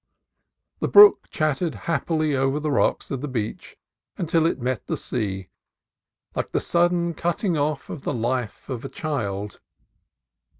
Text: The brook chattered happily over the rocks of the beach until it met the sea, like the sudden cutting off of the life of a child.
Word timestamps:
The 0.79 0.87
brook 0.87 1.27
chattered 1.29 1.75
happily 1.85 2.35
over 2.35 2.59
the 2.59 2.71
rocks 2.71 3.11
of 3.11 3.21
the 3.21 3.27
beach 3.27 3.77
until 4.17 4.47
it 4.47 4.59
met 4.59 4.87
the 4.87 4.97
sea, 4.97 5.49
like 6.33 6.53
the 6.53 6.59
sudden 6.59 7.13
cutting 7.13 7.55
off 7.55 7.87
of 7.87 8.01
the 8.01 8.11
life 8.15 8.67
of 8.67 8.83
a 8.83 8.89
child. 8.89 9.59